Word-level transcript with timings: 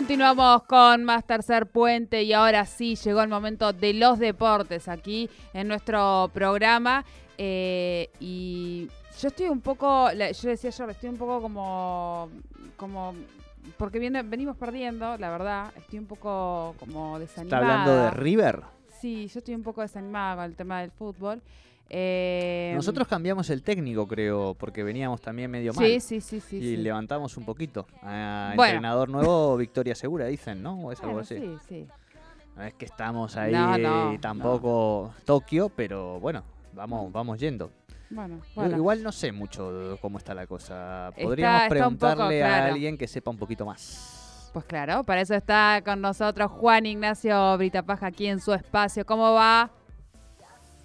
Continuamos 0.00 0.62
con 0.62 1.04
más 1.04 1.26
tercer 1.26 1.66
puente 1.66 2.22
y 2.22 2.32
ahora 2.32 2.64
sí 2.64 2.96
llegó 2.96 3.20
el 3.20 3.28
momento 3.28 3.74
de 3.74 3.92
los 3.92 4.18
deportes 4.18 4.88
aquí 4.88 5.28
en 5.52 5.68
nuestro 5.68 6.30
programa. 6.32 7.04
Eh, 7.36 8.08
y 8.18 8.88
yo 9.20 9.28
estoy 9.28 9.50
un 9.50 9.60
poco, 9.60 10.10
yo 10.10 10.48
decía 10.48 10.70
yo, 10.70 10.88
estoy 10.88 11.10
un 11.10 11.18
poco 11.18 11.42
como, 11.42 12.30
como 12.78 13.14
porque 13.76 13.98
viene, 13.98 14.22
venimos 14.22 14.56
perdiendo, 14.56 15.18
la 15.18 15.28
verdad, 15.28 15.70
estoy 15.76 15.98
un 15.98 16.06
poco 16.06 16.74
como 16.78 17.18
desanimada. 17.18 17.62
¿Está 17.62 17.82
hablando 17.82 18.02
de 18.02 18.10
River? 18.12 18.62
Sí, 19.02 19.28
yo 19.28 19.40
estoy 19.40 19.54
un 19.54 19.62
poco 19.62 19.82
desanimada 19.82 20.36
con 20.36 20.44
el 20.46 20.56
tema 20.56 20.80
del 20.80 20.92
fútbol. 20.92 21.42
Eh, 21.92 22.72
Nosotros 22.76 23.08
cambiamos 23.08 23.50
el 23.50 23.64
técnico, 23.64 24.06
creo, 24.06 24.54
porque 24.54 24.84
veníamos 24.84 25.20
también 25.20 25.50
medio 25.50 25.74
mal. 25.74 25.84
Sí, 25.84 25.98
sí, 25.98 26.20
sí, 26.20 26.40
sí. 26.40 26.56
Y 26.56 26.76
levantamos 26.76 27.36
un 27.36 27.44
poquito. 27.44 27.86
entrenador 28.00 29.08
nuevo, 29.08 29.56
victoria 29.56 29.96
segura, 29.96 30.26
dicen, 30.26 30.62
¿no? 30.62 30.78
¿O 30.80 30.92
es 30.92 31.02
algo 31.02 31.18
así? 31.18 31.36
Sí, 31.36 31.56
sí. 31.68 31.86
No 32.56 32.64
es 32.64 32.74
que 32.74 32.84
estamos 32.84 33.36
ahí 33.36 34.18
tampoco 34.20 35.12
Tokio, 35.24 35.68
pero 35.68 36.20
bueno, 36.20 36.44
vamos, 36.72 37.10
vamos 37.10 37.40
yendo. 37.40 37.72
Bueno, 38.10 38.40
Igual 38.56 39.02
no 39.02 39.12
sé 39.12 39.32
mucho 39.32 39.98
cómo 40.00 40.18
está 40.18 40.34
la 40.34 40.46
cosa. 40.46 41.12
Podríamos 41.20 41.68
preguntarle 41.68 42.42
a 42.44 42.66
alguien 42.66 42.96
que 42.96 43.08
sepa 43.08 43.30
un 43.30 43.38
poquito 43.38 43.66
más. 43.66 44.50
Pues 44.52 44.64
claro, 44.64 45.04
para 45.04 45.20
eso 45.20 45.34
está 45.34 45.80
con 45.84 46.00
nosotros 46.00 46.50
Juan 46.50 46.84
Ignacio 46.84 47.56
Britapaja 47.56 48.08
aquí 48.08 48.26
en 48.26 48.40
su 48.40 48.52
espacio. 48.52 49.06
¿Cómo 49.06 49.32
va? 49.32 49.70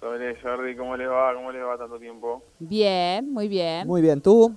Hola 0.00 0.34
Jordi, 0.42 0.76
¿cómo 0.76 0.96
le 0.96 1.06
va? 1.06 1.34
¿Cómo 1.34 1.50
le 1.50 1.62
va 1.62 1.78
tanto 1.78 1.98
tiempo? 1.98 2.42
Bien, 2.58 3.32
muy 3.32 3.48
bien. 3.48 3.86
Muy 3.86 4.02
bien, 4.02 4.20
¿tú? 4.20 4.54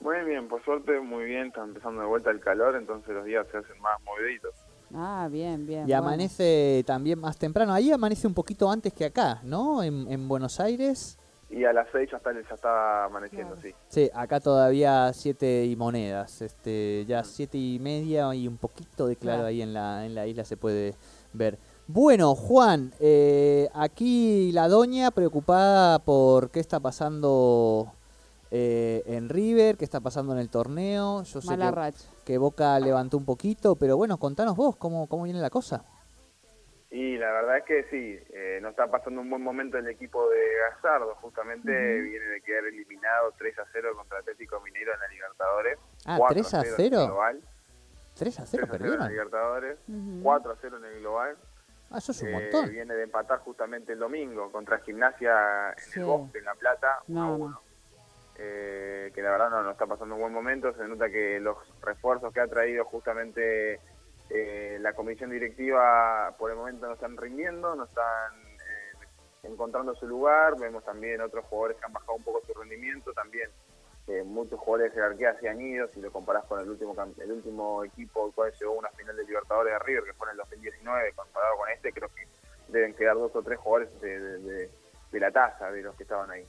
Muy 0.00 0.22
bien, 0.24 0.48
por 0.48 0.62
suerte 0.64 1.00
muy 1.00 1.24
bien, 1.24 1.46
está 1.46 1.62
empezando 1.62 2.02
de 2.02 2.06
vuelta 2.06 2.30
el 2.30 2.40
calor, 2.40 2.76
entonces 2.76 3.14
los 3.14 3.24
días 3.24 3.46
se 3.50 3.58
hacen 3.58 3.80
más 3.80 3.98
moviditos. 4.02 4.54
Ah, 4.92 5.28
bien, 5.30 5.66
bien. 5.66 5.88
Y 5.88 5.92
amanece 5.92 6.84
también 6.86 7.18
más 7.18 7.38
temprano. 7.38 7.72
Ahí 7.72 7.90
amanece 7.90 8.26
un 8.26 8.34
poquito 8.34 8.70
antes 8.70 8.92
que 8.92 9.06
acá, 9.06 9.40
¿no? 9.42 9.82
En, 9.82 10.28
Buenos 10.28 10.60
Aires. 10.60 11.18
Y 11.48 11.64
a 11.64 11.72
las 11.72 11.88
seis 11.92 12.10
ya 12.10 12.16
está, 12.16 12.32
ya 12.32 12.54
está 12.54 13.04
amaneciendo, 13.04 13.56
sí. 13.62 13.72
Sí, 13.88 14.10
acá 14.14 14.40
todavía 14.40 15.12
siete 15.12 15.64
y 15.64 15.76
monedas. 15.76 16.42
Este, 16.42 17.04
ya 17.06 17.22
mm. 17.22 17.24
siete 17.24 17.58
y 17.58 17.78
media 17.78 18.34
y 18.34 18.46
un 18.46 18.58
poquito 18.58 19.06
de 19.06 19.16
claro, 19.16 19.44
ahí 19.44 19.62
en 19.62 19.72
la, 19.72 20.04
en 20.04 20.14
la 20.14 20.26
isla 20.26 20.44
se 20.44 20.56
puede 20.56 20.94
ver. 21.32 21.58
Bueno, 21.86 22.34
Juan, 22.34 22.92
eh, 22.98 23.68
aquí 23.74 24.52
la 24.52 24.68
doña 24.68 25.10
preocupada 25.10 25.98
por 25.98 26.50
qué 26.50 26.60
está 26.60 26.80
pasando 26.80 27.92
eh, 28.50 29.02
en 29.04 29.28
River, 29.28 29.76
qué 29.76 29.84
está 29.84 30.00
pasando 30.00 30.32
en 30.32 30.38
el 30.38 30.48
torneo. 30.48 31.24
Yo 31.24 31.42
sé 31.42 31.54
que, 31.58 31.92
que, 32.24 32.38
Boca 32.38 32.80
levantó 32.80 33.18
un 33.18 33.26
poquito, 33.26 33.76
pero 33.76 33.98
bueno, 33.98 34.16
contanos 34.16 34.56
vos 34.56 34.76
cómo, 34.76 35.06
cómo 35.08 35.24
viene 35.24 35.40
la 35.40 35.50
cosa. 35.50 35.84
Y 36.90 37.18
la 37.18 37.30
verdad 37.32 37.58
es 37.58 37.64
que 37.64 37.84
sí, 37.90 38.18
eh, 38.32 38.60
no 38.62 38.70
está 38.70 38.86
pasando 38.86 39.20
un 39.20 39.28
buen 39.28 39.42
momento 39.42 39.76
el 39.76 39.88
equipo 39.88 40.30
de 40.30 40.38
Gazardo, 40.70 41.14
justamente 41.16 41.70
viene 42.00 42.24
de 42.24 42.40
quedar 42.40 42.64
eliminado 42.64 43.34
3 43.36 43.58
a 43.58 43.64
0 43.72 43.92
contra 43.94 44.20
Atlético 44.20 44.58
Mineiro 44.60 44.94
en 44.94 45.00
la 45.00 45.08
Libertadores. 45.08 45.78
Ah, 46.06 46.18
3 46.30 46.54
a 46.54 46.62
0. 46.62 47.16
3 48.16 48.40
a 48.40 48.46
0 48.46 48.66
perdieron. 48.70 48.94
En 48.94 49.00
la 49.00 49.10
Libertadores, 49.10 49.78
4 50.22 50.50
a 50.50 50.56
0 50.62 50.76
en 50.78 50.84
el 50.84 51.00
global. 51.00 51.36
Ah, 51.90 51.98
eso 51.98 52.12
es 52.12 52.22
un 52.22 52.32
montón. 52.32 52.70
viene 52.70 52.94
de 52.94 53.04
empatar 53.04 53.38
justamente 53.40 53.92
el 53.92 53.98
domingo 53.98 54.50
contra 54.50 54.78
Gimnasia 54.80 55.70
en 55.70 56.02
el 56.02 56.04
Bosque, 56.04 56.38
en 56.38 56.44
La 56.44 56.54
Plata, 56.54 57.00
no, 57.06 57.60
eh, 58.36 59.12
que 59.14 59.22
la 59.22 59.30
verdad 59.30 59.50
no, 59.50 59.62
no 59.62 59.70
está 59.70 59.86
pasando 59.86 60.14
un 60.14 60.20
buen 60.22 60.32
momento. 60.32 60.72
Se 60.74 60.86
nota 60.88 61.08
que 61.08 61.38
los 61.40 61.56
refuerzos 61.80 62.32
que 62.32 62.40
ha 62.40 62.48
traído 62.48 62.84
justamente 62.84 63.80
eh, 64.30 64.78
la 64.80 64.92
comisión 64.94 65.30
directiva 65.30 66.34
por 66.38 66.50
el 66.50 66.56
momento 66.56 66.86
no 66.86 66.94
están 66.94 67.16
rindiendo, 67.16 67.74
no 67.74 67.84
están 67.84 68.32
eh, 68.42 69.06
encontrando 69.44 69.94
su 69.94 70.06
lugar. 70.06 70.58
Vemos 70.58 70.84
también 70.84 71.20
otros 71.20 71.44
jugadores 71.46 71.76
que 71.76 71.86
han 71.86 71.92
bajado 71.92 72.14
un 72.14 72.24
poco 72.24 72.42
su 72.44 72.54
rendimiento, 72.54 73.12
también 73.12 73.50
muchos 74.24 74.60
jugadores 74.60 74.92
de 74.92 75.00
jerarquía 75.00 75.34
se 75.40 75.48
han 75.48 75.60
ido, 75.60 75.88
si 75.88 76.00
lo 76.00 76.12
comparás 76.12 76.44
con 76.44 76.60
el 76.60 76.68
último 76.68 76.94
el 77.18 77.32
último 77.32 77.84
equipo 77.84 78.26
el 78.26 78.34
cual 78.34 78.52
llegó 78.52 78.74
a 78.74 78.78
una 78.78 78.90
final 78.90 79.16
de 79.16 79.24
Libertadores 79.24 79.72
de 79.72 79.78
River, 79.78 80.04
que 80.04 80.12
fue 80.12 80.26
en 80.26 80.32
el 80.32 80.36
2019, 80.38 81.12
comparado 81.14 81.56
con 81.56 81.68
este, 81.70 81.92
creo 81.92 82.08
que 82.10 82.26
deben 82.70 82.94
quedar 82.94 83.16
dos 83.16 83.34
o 83.34 83.42
tres 83.42 83.58
jugadores 83.58 83.88
de, 84.00 84.70
la 85.12 85.30
tasa 85.30 85.70
de 85.70 85.82
los 85.82 85.94
que 85.94 86.02
estaban 86.02 86.30
ahí. 86.30 86.44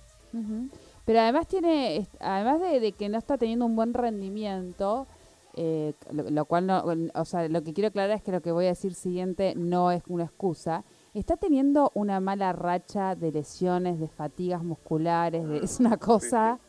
Pero 1.05 1.19
además 1.19 1.47
tiene, 1.47 2.05
además 2.19 2.59
de, 2.59 2.91
que 2.91 3.07
no 3.07 3.17
está 3.17 3.37
teniendo 3.37 3.65
un 3.65 3.75
buen 3.75 3.93
rendimiento, 3.93 5.07
eh, 5.53 5.93
lo, 6.11 6.43
cual 6.43 6.67
no, 6.67 6.83
o 7.13 7.25
sea, 7.25 7.47
lo 7.47 7.63
que 7.63 7.73
quiero 7.73 7.87
aclarar 7.87 8.17
es 8.17 8.23
que 8.23 8.33
lo 8.33 8.41
que 8.41 8.51
voy 8.51 8.65
a 8.65 8.69
decir 8.69 8.95
siguiente 8.95 9.53
no 9.55 9.91
es 9.91 10.03
una 10.07 10.25
excusa. 10.25 10.83
Está 11.13 11.37
teniendo 11.37 11.91
una 11.93 12.19
mala 12.19 12.51
racha 12.51 13.15
de 13.15 13.31
lesiones, 13.31 13.97
de 13.99 14.09
fatigas 14.09 14.61
musculares, 14.61 15.47
de, 15.47 15.59
es 15.59 15.79
una 15.79 15.95
cosa... 15.95 16.59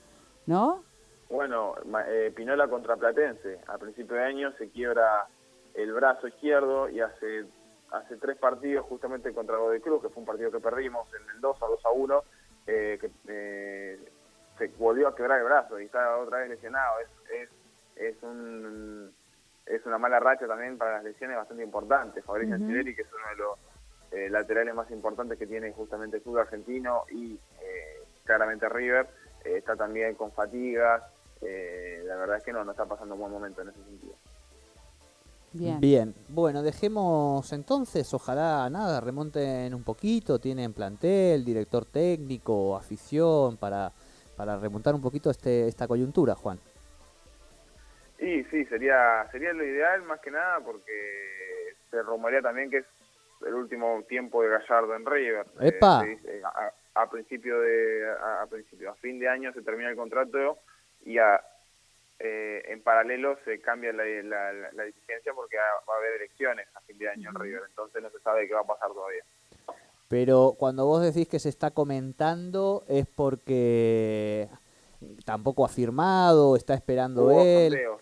¿no? 0.47 0.85
Bueno, 1.29 1.75
eh, 2.07 2.33
Pinola 2.35 2.69
contra 2.69 2.97
Platense. 2.97 3.61
A 3.67 3.79
principio 3.79 4.17
de 4.17 4.25
año 4.25 4.53
se 4.59 4.71
quiebra 4.71 5.27
el 5.75 5.93
brazo 5.93 6.29
izquierdo 6.29 6.89
y 6.89 7.01
hace 7.01 7.47
hace 7.91 8.17
tres 8.17 8.37
partidos 8.37 8.85
justamente 8.87 9.33
contra 9.33 9.57
Godoy 9.57 9.81
Cruz, 9.81 10.03
que 10.03 10.09
fue 10.09 10.21
un 10.21 10.27
partido 10.27 10.51
que 10.51 10.61
perdimos 10.61 11.09
en 11.15 11.29
el 11.35 11.41
2 11.41 11.63
a 11.63 11.67
2 11.67 11.87
a 11.87 11.91
1, 11.91 12.23
eh, 12.67 12.99
que 13.01 13.11
eh, 13.29 13.99
se 14.59 14.69
volvió 14.79 15.09
a 15.09 15.15
quebrar 15.15 15.39
el 15.39 15.45
brazo 15.45 15.79
y 15.81 15.85
está 15.85 16.17
otra 16.19 16.39
vez 16.39 16.51
lesionado. 16.51 17.01
Es, 17.01 17.09
es, 17.31 17.51
es, 17.97 18.23
un, 18.23 19.13
es 19.67 19.85
una 19.87 19.99
mala 19.99 20.19
racha 20.19 20.47
también 20.47 20.79
para 20.79 20.97
las 20.97 21.05
lesiones 21.05 21.37
bastante 21.37 21.63
importante. 21.63 22.23
Fabricio 22.23 22.57
uh 22.57 22.59
que 22.59 23.03
es 23.03 23.13
uno 23.13 23.29
de 23.31 23.37
los 23.37 23.59
eh, 24.13 24.31
laterales 24.31 24.75
más 24.75 24.91
importantes 24.91 25.39
que 25.39 25.47
tiene 25.47 25.73
justamente 25.73 26.17
el 26.17 26.23
fútbol 26.23 26.41
argentino 26.41 27.05
y 27.11 27.39
claramente 28.25 28.69
River 28.69 29.07
eh, 29.47 29.59
está 29.59 29.77
también 29.77 30.15
con 30.15 30.33
fatigas. 30.33 31.03
Eh, 31.43 32.03
la 32.05 32.17
verdad 32.17 32.39
es 32.39 32.45
que 32.45 32.53
no, 32.53 32.65
no 32.65 32.73
está 32.73 32.85
pasando 32.87 33.15
un 33.15 33.21
buen 33.21 33.33
momento 33.33 33.63
en 33.63 33.69
ese 33.69 33.83
sentido. 33.85 34.15
Bien. 35.53 35.81
Bien, 35.81 36.15
bueno, 36.29 36.63
dejemos 36.63 37.51
entonces, 37.53 38.13
ojalá 38.13 38.69
nada, 38.69 39.01
remonten 39.01 39.73
un 39.73 39.85
poquito, 39.85 40.39
tienen 40.39 40.75
plantel, 40.75 41.47
director 41.47 41.87
técnico, 41.87 42.77
afición, 42.77 43.57
para, 43.57 43.91
para 44.37 44.59
remontar 44.59 44.95
un 44.95 45.01
poquito 45.01 45.31
este, 45.31 45.67
esta 45.67 45.89
coyuntura, 45.89 46.35
Juan. 46.35 46.59
Sí, 48.19 48.45
sí, 48.51 48.67
sería, 48.67 49.27
sería 49.31 49.55
lo 49.55 49.65
ideal 49.65 50.03
más 50.03 50.21
que 50.21 50.31
nada 50.31 50.61
porque 50.61 51.73
se 51.91 52.03
rumorea 52.03 52.43
también 52.43 52.71
que 52.71 52.79
es 52.79 52.87
el 53.47 53.55
último 53.55 54.03
tiempo 54.09 54.43
de 54.43 54.49
Gallardo 54.49 54.95
en 54.95 55.07
River. 55.07 55.47
¡Epa! 55.61 56.05
Eh, 56.05 56.43
a 56.45 56.71
principio 57.11 57.61
de 57.61 58.11
a, 58.11 58.47
principio 58.49 58.91
a 58.91 58.95
fin 58.95 59.19
de 59.19 59.29
año 59.29 59.53
se 59.53 59.63
termina 59.63 59.91
el 59.91 59.97
contrato 59.97 60.59
y 61.05 61.19
a, 61.19 61.41
eh, 62.19 62.63
en 62.69 62.83
paralelo 62.83 63.39
se 63.45 63.61
cambia 63.61 63.93
la, 63.93 64.05
la, 64.05 64.53
la, 64.73 64.85
dirigencia 64.85 65.35
porque 65.35 65.57
va 65.59 65.95
a 65.95 65.99
haber 65.99 66.15
elecciones 66.15 66.67
a 66.75 66.81
fin 66.81 66.97
de 66.99 67.11
año 67.11 67.31
en 67.31 67.39
River. 67.39 67.63
Entonces 67.69 68.03
no 68.03 68.11
se 68.11 68.21
sabe 68.21 68.49
qué 68.49 68.55
va 68.55 68.61
a 68.61 68.67
pasar 68.67 68.89
todavía. 68.89 69.23
Pero 70.09 70.55
cuando 70.59 70.87
vos 70.87 71.03
decís 71.03 71.29
que 71.29 71.39
se 71.39 71.49
está 71.49 71.73
comentando 71.73 72.85
es 72.89 73.07
porque 73.07 74.49
tampoco 75.25 75.65
ha 75.65 75.69
firmado 75.69 76.57
está 76.57 76.75
esperando 76.75 77.25
hubo 77.25 77.43
él 77.43 77.73
sondeos. 77.73 78.01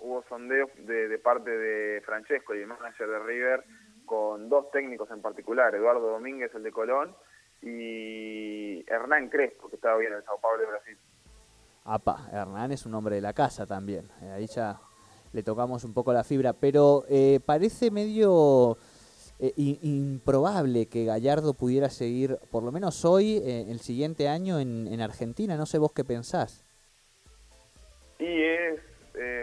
hubo 0.00 0.24
sondeos 0.28 0.70
de, 0.78 1.08
de 1.08 1.18
parte 1.18 1.50
de 1.50 2.00
Francesco 2.00 2.54
y 2.54 2.60
el 2.60 2.66
manager 2.66 3.06
de 3.06 3.18
River 3.20 3.64
con 4.06 4.48
dos 4.48 4.70
técnicos 4.72 5.10
en 5.10 5.22
particular 5.22 5.74
Eduardo 5.74 6.10
Domínguez 6.10 6.52
el 6.54 6.64
de 6.64 6.72
Colón 6.72 7.14
y 7.62 8.84
Hernán 8.88 9.28
Crespo, 9.28 9.68
que 9.68 9.76
estaba 9.76 9.98
bien 9.98 10.12
en 10.12 10.18
el 10.18 10.24
Sao 10.24 10.38
Paulo 10.40 10.62
de 10.62 10.66
Brasil. 10.66 10.96
Apa, 11.84 12.28
Hernán 12.32 12.72
es 12.72 12.86
un 12.86 12.94
hombre 12.94 13.16
de 13.16 13.20
la 13.20 13.32
casa 13.32 13.66
también. 13.66 14.08
Eh, 14.22 14.30
ahí 14.30 14.46
ya 14.46 14.80
le 15.32 15.42
tocamos 15.42 15.84
un 15.84 15.94
poco 15.94 16.12
la 16.12 16.24
fibra, 16.24 16.52
pero 16.52 17.04
eh, 17.08 17.40
parece 17.44 17.90
medio 17.90 18.76
eh, 19.38 19.52
improbable 19.56 20.86
que 20.86 21.04
Gallardo 21.04 21.54
pudiera 21.54 21.88
seguir, 21.88 22.38
por 22.50 22.62
lo 22.62 22.72
menos 22.72 23.04
hoy, 23.04 23.42
el 23.44 23.80
siguiente 23.80 24.28
año 24.28 24.58
en, 24.58 24.88
en, 24.88 25.00
Argentina. 25.00 25.56
No 25.56 25.66
sé 25.66 25.78
vos 25.78 25.92
qué 25.92 26.04
pensás. 26.04 26.64
Y 28.18 28.42
es 28.42 28.80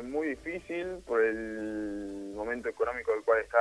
muy 0.03 0.29
difícil 0.29 1.03
por 1.05 1.21
el 1.21 2.31
momento 2.35 2.69
económico 2.69 3.11
del 3.11 3.23
cual 3.23 3.41
está 3.41 3.57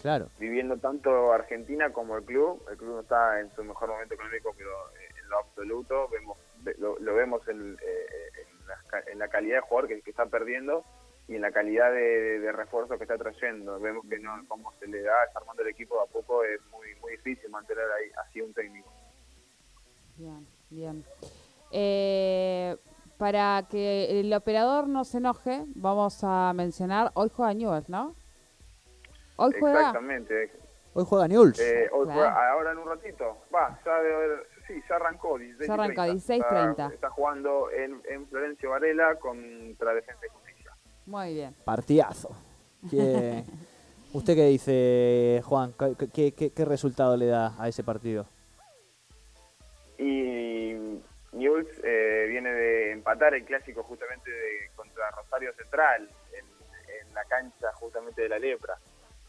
claro. 0.00 0.28
viviendo 0.38 0.76
tanto 0.78 1.32
Argentina 1.32 1.92
como 1.92 2.16
el 2.16 2.24
club. 2.24 2.62
El 2.70 2.76
club 2.76 2.94
no 2.94 3.00
está 3.00 3.40
en 3.40 3.54
su 3.54 3.64
mejor 3.64 3.88
momento 3.88 4.14
económico, 4.14 4.54
pero 4.56 4.70
eh, 4.70 5.08
en 5.20 5.28
lo 5.28 5.38
absoluto 5.38 6.08
vemos 6.08 6.38
lo, 6.78 7.14
vemos 7.14 7.46
en, 7.48 7.76
eh, 7.82 8.46
en 9.06 9.18
la 9.18 9.28
calidad 9.28 9.56
de 9.56 9.60
jugador 9.62 9.88
que, 9.88 10.10
está 10.10 10.26
perdiendo 10.26 10.84
y 11.28 11.36
en 11.36 11.42
la 11.42 11.52
calidad 11.52 11.92
de, 11.92 12.52
refuerzo 12.52 12.96
que 12.96 13.04
está 13.04 13.18
trayendo. 13.18 13.78
Vemos 13.80 14.04
que 14.08 14.18
no, 14.18 14.46
como 14.48 14.72
se 14.78 14.86
le 14.86 15.02
da 15.02 15.26
desarmando 15.26 15.62
el 15.62 15.68
equipo 15.68 16.00
a 16.00 16.06
poco 16.06 16.44
es 16.44 16.60
muy 16.70 16.94
muy 17.00 17.12
difícil 17.12 17.50
mantener 17.50 17.84
ahí 17.84 18.10
así 18.26 18.40
un 18.40 18.52
técnico. 18.54 18.90
Bien, 20.16 20.46
bien. 20.70 21.04
Eh, 21.72 22.76
para 23.18 23.66
que 23.70 24.20
el 24.20 24.32
operador 24.32 24.88
no 24.88 25.04
se 25.04 25.18
enoje, 25.18 25.64
vamos 25.74 26.20
a 26.22 26.52
mencionar, 26.54 27.10
hoy 27.14 27.30
juega 27.34 27.54
Newell's, 27.54 27.88
¿no? 27.88 28.14
Hoy 29.36 29.52
juega. 29.58 29.78
Exactamente. 29.78 30.50
Hoy 30.94 31.04
juega 31.08 31.28
Newell's. 31.28 31.58
Eh, 31.58 31.88
hoy 31.92 32.06
juega, 32.06 32.50
ahora 32.52 32.72
en 32.72 32.78
un 32.78 32.88
ratito. 32.88 33.38
Va, 33.54 33.78
ya 33.84 34.02
debe 34.02 34.14
haber, 34.14 34.46
sí, 34.66 34.74
ya 34.88 34.96
arrancó. 34.96 35.38
16 35.38 35.66
ya 35.66 35.74
arrancó, 35.74 36.02
16-30. 36.02 36.92
Está, 36.92 37.10
jugando 37.10 37.70
en, 37.70 38.00
en 38.08 38.26
Florencio 38.28 38.70
Varela 38.70 39.16
contra 39.16 39.94
Defensa 39.94 40.26
y 40.26 40.28
Justicia. 40.30 40.72
Muy 41.06 41.34
bien. 41.34 41.54
Partidazo. 41.64 42.30
¿Usted 44.12 44.34
qué 44.36 44.46
dice, 44.46 45.42
Juan? 45.44 45.74
¿Qué, 46.12 46.32
qué, 46.32 46.52
qué 46.52 46.64
resultado 46.64 47.16
le 47.16 47.26
da 47.26 47.54
a 47.58 47.68
ese 47.68 47.82
partido? 47.82 48.26
Newell's 51.34 51.68
eh, 51.82 52.26
viene 52.28 52.52
de 52.52 52.92
empatar 52.92 53.34
el 53.34 53.44
clásico 53.44 53.82
justamente 53.82 54.30
contra 54.74 55.10
Rosario 55.10 55.52
Central 55.54 56.08
en, 56.32 56.44
la 57.14 57.24
cancha 57.26 57.72
justamente 57.74 58.22
de 58.22 58.28
la 58.28 58.40
Lepra. 58.40 58.76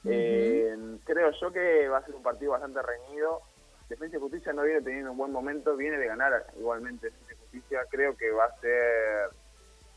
Eh, 0.06 0.76
creo 1.04 1.32
yo 1.40 1.52
que 1.52 1.88
va 1.88 2.00
a 2.00 2.06
ser 2.06 2.16
un 2.16 2.24
partido 2.24 2.54
bastante 2.54 2.82
reñido. 2.82 3.42
Defensa 3.88 4.18
y 4.18 4.20
Justicia 4.20 4.54
no 4.54 4.64
viene 4.64 4.82
teniendo 4.82 5.12
un 5.12 5.18
buen 5.18 5.32
momento, 5.32 5.76
viene 5.76 6.00
de 6.00 6.08
ganar 6.08 6.48
igualmente 6.58 7.12
Defensa 7.12 7.34
y 7.34 7.38
Justicia. 7.38 7.82
Creo 7.92 8.18
que 8.18 8.32
va 8.32 8.46
a 8.46 8.60
ser 8.60 9.30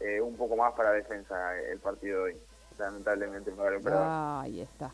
eh, 0.01 0.21
un 0.21 0.37
poco 0.37 0.55
más 0.55 0.75
para 0.75 0.93
defensa 0.93 1.59
el 1.59 1.79
partido 1.79 2.25
de 2.25 2.33
hoy. 2.33 2.41
Lamentablemente 2.79 3.51
me 3.53 3.57
va 3.57 3.69
a 3.69 4.43
Ahí 4.43 4.61
está. 4.61 4.93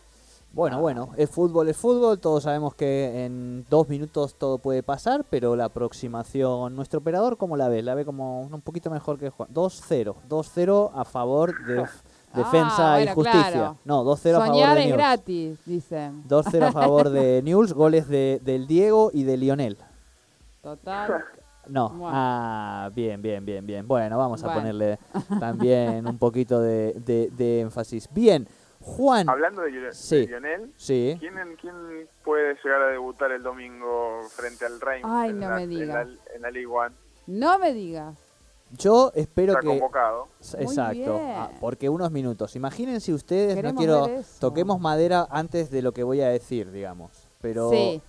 Bueno, 0.55 0.81
bueno, 0.81 1.11
es 1.17 1.29
fútbol, 1.31 1.69
es 1.69 1.77
fútbol, 1.77 2.21
todos 2.21 2.45
sabemos 2.45 2.77
que 2.77 3.25
en 3.25 3.67
dos 3.69 3.89
minutos 3.89 4.37
todo 4.37 4.59
puede 4.59 4.85
pasar, 4.85 5.25
pero 5.29 5.57
la 5.57 5.65
aproximación, 5.65 6.77
nuestro 6.77 7.01
operador, 7.01 7.37
¿cómo 7.37 7.57
la 7.57 7.69
ve? 7.69 7.83
La 7.83 7.97
ve 7.97 8.05
como 8.05 8.43
un 8.43 8.61
poquito 8.61 8.89
mejor 8.89 9.19
que 9.19 9.31
Juan. 9.31 9.49
2-0, 9.53 10.15
2-0 10.29 10.93
a 10.95 11.05
favor 11.05 11.67
de 11.67 11.81
ah, 11.83 11.91
defensa 12.33 13.03
y 13.03 13.09
justicia. 13.09 13.75
No, 13.85 14.05
2-0 14.05 14.37
a 14.37 14.47
favor 14.47 14.75
de 14.77 14.89
es 14.89 14.93
gratis, 14.93 15.59
dicen. 15.67 16.23
2-0 16.29 16.69
a 16.69 16.73
favor 16.73 17.11
de 17.11 17.43
News, 17.43 17.73
goles 17.73 18.07
de, 18.07 18.41
del 18.45 18.69
Diego 18.69 19.11
y 19.13 19.25
de 19.25 19.37
Lionel. 19.37 19.77
Total. 20.63 21.25
No, 21.67 21.91
ah, 22.05 22.91
bien, 22.95 23.21
bien, 23.21 23.45
bien, 23.45 23.67
bien. 23.67 23.89
Bueno, 23.89 24.19
vamos 24.19 24.45
a 24.45 24.55
ponerle 24.55 25.01
también 25.41 26.07
un 26.07 26.17
poquito 26.17 26.61
de, 26.61 26.93
de, 26.93 27.31
de 27.31 27.63
énfasis. 27.63 28.09
Bien. 28.13 28.47
Juan. 28.85 29.29
Hablando 29.29 29.63
de, 29.63 29.71
Lionel, 29.71 30.73
sí. 30.77 31.17
¿quién, 31.19 31.35
¿quién, 31.61 31.75
puede 32.23 32.55
llegar 32.63 32.83
a 32.83 32.89
debutar 32.89 33.33
el 33.33 33.43
domingo 33.43 34.21
frente 34.29 34.67
al 34.67 34.79
Rey 34.79 35.01
Ay, 35.03 35.33
no 35.33 35.49
me. 35.49 35.63
En 35.63 35.89
la, 35.89 36.51
League 36.51 36.67
One? 36.67 36.95
No 37.27 37.59
me 37.59 37.73
digas. 37.73 38.19
Yo 38.77 39.11
espero 39.15 39.53
Está 39.53 39.63
que. 39.63 39.69
convocado. 39.69 40.29
Exacto. 40.59 41.19
Ah, 41.23 41.51
porque 41.61 41.89
unos 41.89 42.11
minutos. 42.11 42.57
Imagínense 42.57 43.13
ustedes, 43.15 43.63
no 43.63 43.75
quiero. 43.75 44.07
Toquemos 44.39 44.79
madera 44.81 45.27
antes 45.31 45.71
de 45.71 45.81
lo 45.81 45.93
que 45.93 46.03
voy 46.03 46.21
a 46.21 46.29
decir, 46.29 46.71
digamos. 46.71 47.29
Pero. 47.41 47.71
Sí 47.71 48.03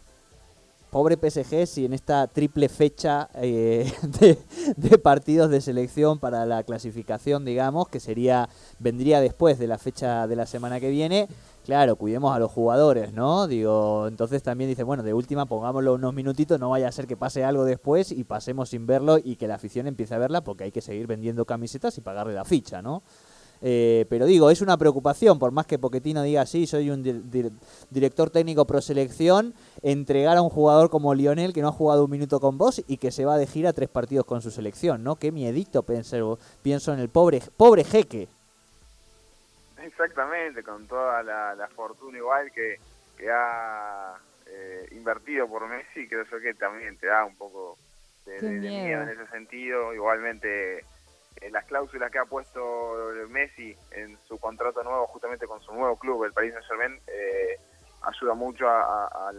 pobre 0.96 1.18
PSG 1.18 1.68
si 1.68 1.84
en 1.84 1.92
esta 1.92 2.26
triple 2.28 2.70
fecha 2.70 3.28
eh, 3.34 3.92
de, 4.78 4.98
partidos 4.98 5.50
de 5.50 5.60
selección 5.60 6.20
para 6.20 6.46
la 6.46 6.64
clasificación, 6.64 7.44
digamos, 7.44 7.90
que 7.90 8.00
sería 8.00 8.48
vendría 8.80 9.20
después 9.20 9.60
de 9.60 9.68
la 9.68 9.78
fecha 9.78 10.26
de 10.26 10.38
la 10.38 10.46
semana 10.46 10.80
que 10.80 10.90
viene. 10.90 11.28
Claro, 11.66 11.98
cuidemos 11.98 12.34
a 12.34 12.40
los 12.40 12.50
jugadores, 12.50 13.12
¿no? 13.12 13.46
Digo, 13.46 14.08
entonces 14.08 14.42
también 14.42 14.70
dice, 14.70 14.84
bueno, 14.84 15.04
de 15.04 15.14
última 15.14 15.46
pongámoslo 15.48 15.96
unos 15.96 16.14
minutitos, 16.14 16.62
no 16.62 16.70
vaya 16.70 16.88
a 16.88 16.94
ser 16.94 17.08
que 17.08 17.18
pase 17.18 17.44
algo 17.44 17.66
después 17.66 18.14
y 18.14 18.24
pasemos 18.24 18.70
sin 18.70 18.88
verlo 18.88 19.18
y 19.22 19.36
que 19.36 19.50
la 19.50 19.56
afición 19.56 19.88
empiece 19.88 20.16
a 20.16 20.18
verla 20.18 20.46
porque 20.46 20.64
hay 20.64 20.72
que 20.72 20.80
seguir 20.80 21.08
vendiendo 21.08 21.44
camisetas 21.44 21.98
y 21.98 22.02
pagarle 22.02 22.34
la 22.34 22.46
ficha, 22.46 22.82
¿no? 22.82 23.04
Eh, 23.68 24.06
pero 24.12 24.28
digo, 24.28 24.52
es 24.52 24.62
una 24.62 24.78
preocupación, 24.78 25.40
por 25.40 25.52
más 25.52 25.66
que 25.66 25.80
Poquetino 25.80 26.22
diga, 26.22 26.46
sí, 26.46 26.68
soy 26.68 26.92
un 26.92 27.02
director 27.90 28.30
técnico 28.30 28.68
pro 28.68 28.80
selección, 28.80 29.56
entregar 29.82 30.38
a 30.38 30.44
un 30.44 30.52
jugador 30.52 30.92
como 30.92 31.16
Lionel 31.16 31.52
que 31.52 31.64
no 31.64 31.70
ha 31.70 31.72
jugado 31.72 32.06
un 32.06 32.12
minuto 32.12 32.40
con 32.40 32.60
vos 32.60 32.84
y 32.88 32.98
que 32.98 33.10
se 33.10 33.26
va 33.26 33.40
de 33.40 33.48
gira 33.48 33.74
tres 33.74 33.90
partidos 33.90 34.28
con 34.28 34.44
su 34.44 34.52
selección, 34.52 35.04
¿no? 35.04 35.16
Qué 35.16 35.32
miedito 35.32 35.82
pienso, 35.82 36.38
pienso 36.62 36.94
en 36.94 37.00
el 37.00 37.10
pobre, 37.10 37.42
pobre 37.58 37.84
jeque. 37.84 38.28
Exactamente, 39.82 40.62
con 40.62 40.86
toda 40.86 41.24
la, 41.24 41.68
fortuna 41.76 42.20
igual 42.20 42.52
que, 42.52 42.78
ha 43.32 44.16
eh, 44.46 44.90
invertido 44.92 45.48
por 45.48 45.68
Messi, 45.68 46.08
creo 46.08 46.24
yo 46.30 46.40
que 46.40 46.54
también 46.54 47.00
te 47.00 47.08
da 47.08 47.26
un 47.26 47.36
poco 47.36 47.80
de 48.28 48.44
miedo 48.44 49.02
en 49.02 49.10
ese 49.10 49.26
sentido. 49.32 49.92
Igualmente 49.92 50.78
eh, 50.78 50.84
las 51.52 51.66
cláusulas 51.66 52.12
que 52.12 52.20
ha 52.20 52.26
puesto 52.26 52.60
Messi 53.30 53.76
en 53.92 54.18
su 54.28 54.38
contrato 54.38 54.84
nuevo 54.84 55.08
justamente 55.08 55.48
con 55.48 55.62
su 55.62 55.74
nuevo 55.74 55.96
club, 55.96 56.24
el 56.24 56.34
Paris 56.34 56.54
Saint 56.54 56.68
Germain, 56.68 57.00
eh, 57.08 57.60
ayuda 58.02 58.34
mucho 58.34 58.68
a, 58.68 59.32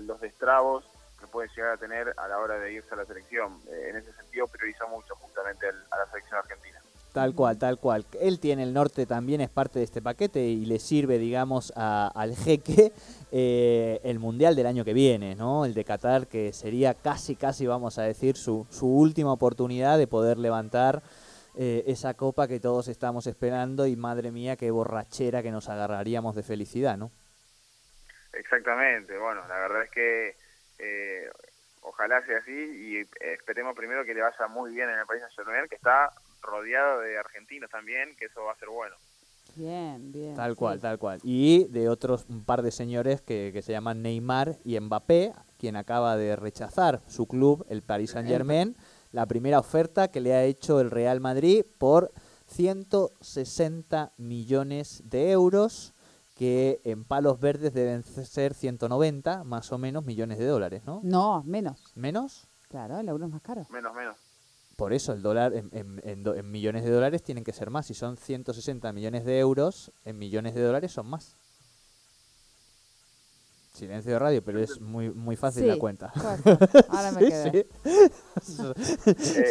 los 0.00 0.20
destrabos 0.20 0.84
que 1.18 1.26
puede 1.26 1.48
llegar 1.56 1.72
a 1.72 1.76
tener 1.76 2.14
a 2.16 2.28
la 2.28 2.38
hora 2.38 2.58
de 2.58 2.72
irse 2.72 2.94
a 2.94 2.96
la 2.96 3.04
selección. 3.04 3.60
Eh, 3.68 3.88
en 3.90 3.96
ese 3.96 4.12
sentido 4.12 4.46
prioriza 4.46 4.86
mucho 4.86 5.14
justamente 5.16 5.66
a 5.66 5.98
la 5.98 6.06
selección 6.06 6.38
argentina. 6.38 6.80
Tal 7.12 7.34
cual, 7.34 7.58
tal 7.58 7.78
cual. 7.78 8.04
Él 8.20 8.38
tiene 8.38 8.62
el 8.62 8.72
norte 8.72 9.06
también, 9.06 9.40
es 9.40 9.48
parte 9.48 9.80
de 9.80 9.84
este 9.84 10.00
paquete 10.00 10.40
y 10.40 10.66
le 10.66 10.78
sirve, 10.78 11.18
digamos, 11.18 11.72
al 11.74 12.36
jeque 12.36 12.92
el 13.32 14.18
Mundial 14.18 14.54
del 14.54 14.66
año 14.66 14.84
que 14.84 14.92
viene, 14.92 15.34
¿no? 15.34 15.64
El 15.64 15.74
de 15.74 15.84
Qatar, 15.84 16.28
que 16.28 16.52
sería 16.52 16.94
casi, 16.94 17.34
casi, 17.34 17.66
vamos 17.66 17.98
a 17.98 18.02
decir, 18.02 18.36
su, 18.36 18.66
su 18.70 18.86
última 18.86 19.32
oportunidad 19.32 19.98
de 19.98 20.06
poder 20.06 20.38
levantar 20.38 21.02
eh, 21.60 21.82
esa 21.90 22.14
copa 22.14 22.46
que 22.46 22.60
todos 22.60 22.86
estamos 22.86 23.26
esperando 23.26 23.88
y 23.88 23.96
madre 23.96 24.30
mía, 24.30 24.54
qué 24.54 24.70
borrachera 24.70 25.42
que 25.42 25.50
nos 25.50 25.68
agarraríamos 25.68 26.36
de 26.36 26.44
felicidad, 26.44 26.96
¿no? 26.96 27.10
Exactamente, 28.32 29.18
bueno, 29.18 29.40
la 29.48 29.58
verdad 29.58 29.82
es 29.82 29.90
que 29.90 30.36
eh, 30.78 31.28
ojalá 31.80 32.24
sea 32.24 32.38
así 32.38 32.52
y 32.52 32.98
esperemos 33.32 33.74
primero 33.74 34.04
que 34.04 34.14
le 34.14 34.22
vaya 34.22 34.46
muy 34.46 34.70
bien 34.70 34.88
en 34.88 35.00
el 35.00 35.06
país 35.06 35.20
nacional, 35.20 35.68
que 35.68 35.74
está 35.74 36.12
rodeado 36.42 37.00
de 37.00 37.18
argentinos 37.18 37.68
también, 37.70 38.14
que 38.14 38.26
eso 38.26 38.44
va 38.44 38.52
a 38.52 38.58
ser 38.58 38.68
bueno. 38.68 38.94
Bien, 39.56 40.12
bien. 40.12 40.36
Tal 40.36 40.54
cual, 40.54 40.80
tal 40.80 41.00
cual. 41.00 41.18
Y 41.24 41.66
de 41.70 41.88
otros 41.88 42.26
un 42.28 42.44
par 42.44 42.62
de 42.62 42.70
señores 42.70 43.20
que, 43.20 43.50
que 43.52 43.62
se 43.62 43.72
llaman 43.72 44.02
Neymar 44.02 44.58
y 44.62 44.78
Mbappé, 44.78 45.32
quien 45.58 45.74
acaba 45.74 46.16
de 46.16 46.36
rechazar 46.36 47.00
su 47.08 47.26
club, 47.26 47.66
el 47.68 47.82
Paris 47.82 48.12
Saint 48.12 48.28
Germain 48.28 48.76
la 49.12 49.26
primera 49.26 49.58
oferta 49.58 50.08
que 50.08 50.20
le 50.20 50.34
ha 50.34 50.44
hecho 50.44 50.80
el 50.80 50.90
Real 50.90 51.20
Madrid 51.20 51.64
por 51.78 52.12
160 52.46 54.12
millones 54.16 55.02
de 55.04 55.30
euros, 55.30 55.94
que 56.34 56.80
en 56.84 57.04
palos 57.04 57.40
verdes 57.40 57.74
deben 57.74 58.02
ser 58.02 58.54
190 58.54 59.44
más 59.44 59.72
o 59.72 59.78
menos 59.78 60.04
millones 60.04 60.38
de 60.38 60.46
dólares, 60.46 60.82
¿no? 60.86 61.00
No, 61.02 61.42
menos. 61.44 61.92
¿Menos? 61.94 62.48
Claro, 62.68 62.98
el 62.98 63.08
euro 63.08 63.26
es 63.26 63.32
más 63.32 63.42
caro. 63.42 63.66
Menos, 63.70 63.94
menos. 63.94 64.16
Por 64.76 64.92
eso 64.92 65.12
el 65.12 65.22
dólar 65.22 65.54
en, 65.54 66.00
en 66.04 66.50
millones 66.50 66.84
de 66.84 66.90
dólares 66.90 67.22
tienen 67.24 67.42
que 67.42 67.52
ser 67.52 67.70
más. 67.70 67.86
Si 67.86 67.94
son 67.94 68.16
160 68.16 68.92
millones 68.92 69.24
de 69.24 69.40
euros, 69.40 69.92
en 70.04 70.18
millones 70.18 70.54
de 70.54 70.62
dólares 70.62 70.92
son 70.92 71.08
más. 71.08 71.36
Silencio 73.78 74.12
de 74.12 74.18
radio, 74.18 74.42
pero 74.42 74.58
es 74.58 74.80
muy 74.80 75.10
muy 75.10 75.36
fácil 75.36 75.68
la 75.68 75.76
cuenta. 75.76 76.12
Ahora 76.88 77.12
me 77.12 77.20
quedé. 77.20 77.68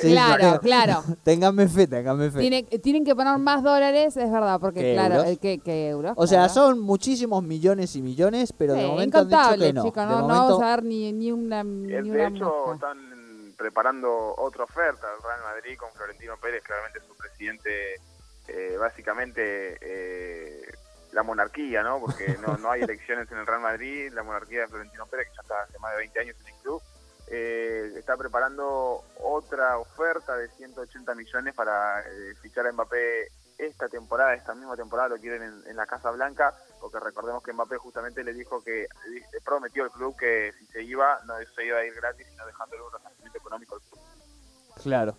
claro, 0.02 0.60
claro. 0.60 1.04
Ténganme 1.24 1.70
fe, 1.70 1.88
ténganme 1.88 2.30
fe. 2.30 2.64
tienen 2.80 3.06
que 3.06 3.16
poner 3.16 3.38
más 3.38 3.64
dólares, 3.64 4.18
es 4.18 4.30
verdad, 4.30 4.60
porque 4.60 4.94
claro, 4.94 5.24
euros? 5.24 5.40
que, 5.40 5.90
euros. 5.90 6.14
O 6.18 6.28
sea, 6.28 6.50
son 6.50 6.80
muchísimos 6.80 7.42
millones 7.42 7.96
y 7.96 8.02
millones, 8.02 8.52
pero 8.52 8.74
de 8.74 8.86
momento 8.86 9.20
han 9.20 9.30
dicho 9.30 9.58
que 9.58 9.72
no. 9.72 9.84
Chicos, 9.86 10.06
no, 10.06 10.28
vamos 10.28 10.62
a 10.62 10.66
dar 10.66 10.84
ni, 10.84 11.14
ni 11.14 11.32
una 11.32 11.64
ni 11.64 11.88
De 11.88 12.28
hecho, 12.28 12.74
están 12.74 13.54
preparando 13.58 14.36
otra 14.38 14.66
oferta 14.66 15.08
al 15.08 15.24
Real 15.24 15.56
Madrid 15.56 15.78
con 15.78 15.90
Florentino 15.94 16.36
Pérez, 16.42 16.64
claramente 16.64 17.00
su 17.00 17.16
presidente, 17.16 17.96
eh, 18.50 18.76
básicamente... 18.78 19.78
Eh, 19.80 20.77
la 21.18 21.24
monarquía, 21.24 21.82
¿no? 21.82 22.00
Porque 22.00 22.38
no, 22.46 22.58
no 22.58 22.70
hay 22.70 22.84
elecciones 22.84 23.30
en 23.32 23.40
el 23.40 23.48
Real 23.48 23.60
Madrid, 23.60 24.14
la 24.14 24.22
monarquía 24.22 24.62
de 24.62 24.68
Florentino 24.68 25.08
Pérez, 25.08 25.28
que 25.30 25.36
ya 25.36 25.42
está 25.42 25.62
hace 25.64 25.80
más 25.80 25.92
de 25.94 25.98
20 25.98 26.20
años 26.20 26.36
en 26.42 26.48
el 26.54 26.62
club, 26.62 26.82
eh, 27.26 27.92
está 27.98 28.16
preparando 28.16 29.04
otra 29.24 29.80
oferta 29.80 30.38
de 30.38 30.48
180 30.48 31.16
millones 31.16 31.56
para 31.56 32.02
eh, 32.02 32.36
fichar 32.40 32.68
a 32.68 32.72
Mbappé 32.72 33.30
esta 33.58 33.90
temporada, 33.90 34.36
esta 34.36 34.54
misma 34.54 34.76
temporada 34.76 35.10
lo 35.10 35.18
quieren 35.18 35.64
en, 35.66 35.76
la 35.76 35.88
Casa 35.88 36.12
Blanca, 36.12 36.54
porque 36.80 37.00
recordemos 37.00 37.42
que 37.42 37.52
Mbappé 37.52 37.78
justamente 37.78 38.24
le 38.24 38.34
dijo 38.36 38.64
que 38.64 38.86
le 39.10 39.42
prometió 39.44 39.86
al 39.86 39.90
club 39.90 40.16
que 40.16 40.54
si 40.60 40.68
se 40.68 40.84
iba, 40.84 41.20
no 41.26 41.34
se 41.56 41.66
iba 41.66 41.80
a 41.80 41.84
ir 41.84 41.96
gratis, 41.96 42.28
sino 42.30 42.46
dejándole 42.46 42.84
un 42.84 42.94
resarcimiento 42.94 43.40
económico 43.40 43.74
al 43.74 43.82
club. 43.82 44.00
Claro. 44.84 45.18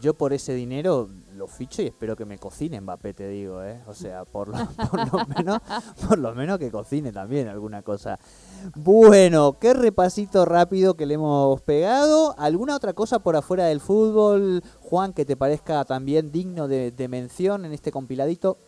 Yo 0.00 0.14
por 0.14 0.32
ese 0.32 0.54
dinero 0.54 1.08
lo 1.34 1.46
ficho 1.46 1.82
y 1.82 1.86
espero 1.86 2.16
que 2.16 2.24
me 2.24 2.38
cocine 2.38 2.80
Mbappé, 2.80 3.14
te 3.14 3.28
digo, 3.28 3.62
¿eh? 3.62 3.80
O 3.86 3.94
sea, 3.94 4.24
por 4.24 4.48
lo, 4.48 4.54
por 4.90 5.12
lo 5.12 5.26
menos, 5.26 5.60
por 6.06 6.18
lo 6.18 6.34
menos 6.34 6.58
que 6.58 6.70
cocine 6.70 7.12
también 7.12 7.48
alguna 7.48 7.82
cosa. 7.82 8.18
Bueno, 8.74 9.56
qué 9.60 9.72
repasito 9.72 10.44
rápido 10.44 10.94
que 10.94 11.06
le 11.06 11.14
hemos 11.14 11.60
pegado. 11.62 12.34
¿Alguna 12.38 12.76
otra 12.76 12.92
cosa 12.92 13.20
por 13.20 13.36
afuera 13.36 13.66
del 13.66 13.80
fútbol, 13.80 14.62
Juan, 14.80 15.12
que 15.12 15.24
te 15.24 15.36
parezca 15.36 15.84
también 15.84 16.32
digno 16.32 16.68
de, 16.68 16.90
de 16.90 17.08
mención 17.08 17.64
en 17.64 17.72
este 17.72 17.92
compiladito? 17.92 18.58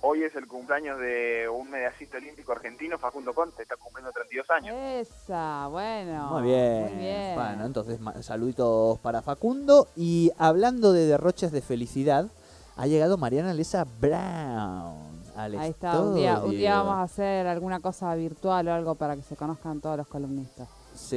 Hoy 0.00 0.22
es 0.22 0.34
el 0.36 0.46
cumpleaños 0.46 0.98
de 1.00 1.48
un 1.48 1.70
medallista 1.70 2.18
olímpico 2.18 2.52
argentino, 2.52 2.98
Facundo 2.98 3.34
Conte, 3.34 3.62
está 3.62 3.76
cumpliendo 3.76 4.12
32 4.12 4.50
años. 4.50 4.76
Esa, 4.76 5.66
bueno. 5.66 6.30
Muy 6.34 6.42
bien. 6.44 7.34
Bueno, 7.34 7.66
entonces 7.66 7.98
saluditos 8.20 9.00
para 9.00 9.22
Facundo. 9.22 9.88
Y 9.96 10.30
hablando 10.38 10.92
de 10.92 11.06
derroches 11.06 11.50
de 11.50 11.62
felicidad, 11.62 12.28
ha 12.76 12.86
llegado 12.86 13.18
Mariana 13.18 13.52
Lesa 13.54 13.84
Brown. 14.00 15.18
Ahí 15.36 15.70
está, 15.70 16.00
un 16.00 16.14
día, 16.14 16.42
un 16.44 16.50
día 16.50 16.76
vamos 16.76 16.94
a 16.94 17.02
hacer 17.02 17.46
alguna 17.46 17.80
cosa 17.80 18.14
virtual 18.14 18.68
o 18.68 18.74
algo 18.74 18.94
para 18.94 19.16
que 19.16 19.22
se 19.22 19.36
conozcan 19.36 19.80
todos 19.80 19.96
los 19.96 20.06
columnistas 20.06 20.68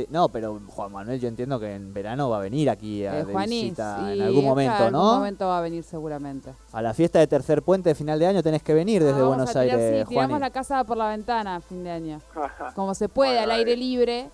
no, 0.10 0.30
pero 0.30 0.60
Juan 0.68 0.92
Manuel, 0.92 1.20
yo 1.20 1.28
entiendo 1.28 1.60
que 1.60 1.76
en 1.76 1.94
verano 1.94 2.30
va 2.30 2.38
a 2.38 2.42
venir 2.42 2.70
aquí 2.70 3.06
a 3.06 3.20
eh, 3.20 3.26
visita 3.26 4.14
en 4.14 4.22
algún 4.22 4.46
momento, 4.46 4.80
¿no? 4.80 4.88
En 4.88 4.96
algún 4.96 5.16
momento 5.18 5.48
va 5.48 5.58
a 5.60 5.62
venir 5.62 5.84
seguramente. 5.84 6.54
A 6.72 6.82
la 6.82 6.94
fiesta 6.94 7.20
de 7.20 7.28
tercer 7.28 7.62
puente 7.64 7.90
de 7.90 7.96
final 7.96 8.20
de 8.20 8.28
año 8.28 8.44
tenés 8.44 8.64
que 8.64 8.74
venir 8.74 9.04
desde 9.04 9.22
Buenos 9.24 9.56
Aires. 9.56 10.04
Sí, 10.08 10.10
tiramos 10.10 10.40
la 10.40 10.50
casa 10.50 10.84
por 10.84 10.98
la 10.98 11.10
ventana 11.10 11.58
a 11.58 11.62
fin 11.62 11.84
de 11.84 11.92
año. 11.92 12.22
Como 12.76 12.94
se 12.96 13.10
puede, 13.10 13.40
al 13.40 13.52
aire 13.52 13.76
libre. 13.76 14.30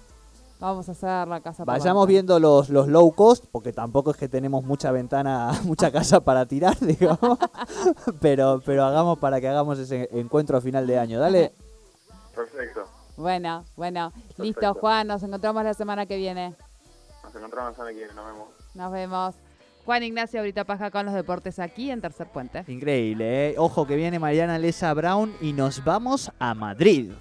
Vamos 0.59 0.89
a 0.89 0.93
hacer 0.93 1.27
la 1.27 1.39
casa. 1.39 1.63
Vayamos 1.65 2.07
viendo 2.07 2.39
los, 2.39 2.69
los 2.69 2.87
low 2.87 3.11
cost, 3.11 3.45
porque 3.51 3.73
tampoco 3.73 4.09
es 4.09 4.17
que 4.17 4.27
tenemos 4.27 4.63
mucha 4.63 4.91
ventana, 4.91 5.51
mucha 5.65 5.91
casa 5.91 6.19
para 6.21 6.45
tirar, 6.47 6.75
digamos. 6.81 7.37
pero, 8.19 8.61
pero 8.65 8.85
hagamos 8.85 9.19
para 9.19 9.39
que 9.39 9.47
hagamos 9.47 9.77
ese 9.77 10.09
encuentro 10.11 10.57
a 10.57 10.61
final 10.61 10.87
de 10.87 10.97
año. 10.97 11.19
Dale. 11.19 11.53
Perfecto. 12.35 12.86
Bueno, 13.17 13.65
bueno. 13.75 14.13
Listo, 14.37 14.73
Juan. 14.75 15.07
Nos 15.07 15.23
encontramos 15.23 15.63
la 15.63 15.73
semana 15.73 16.05
que 16.05 16.17
viene. 16.17 16.55
Nos 17.23 17.35
encontramos 17.35 17.71
la 17.71 17.75
semana 17.75 17.91
que 17.91 17.97
viene. 17.97 18.13
Nos 18.13 18.25
vemos. 18.25 18.47
Nos 18.75 18.91
vemos. 18.91 19.35
Juan 19.85 20.03
Ignacio 20.03 20.41
ahorita 20.41 20.65
paja 20.65 20.91
con 20.91 21.05
los 21.05 21.15
deportes 21.15 21.59
aquí 21.59 21.89
en 21.91 22.01
Tercer 22.01 22.27
Puente. 22.27 22.63
Increíble, 22.67 23.51
¿eh? 23.51 23.55
Ojo 23.57 23.87
que 23.87 23.95
viene 23.95 24.19
Mariana 24.19 24.59
Lesa 24.59 24.93
Brown 24.93 25.33
y 25.41 25.53
nos 25.53 25.83
vamos 25.83 26.31
a 26.39 26.53
Madrid. 26.53 27.11